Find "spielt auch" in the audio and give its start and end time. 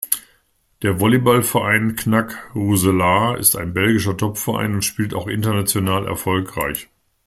4.83-5.27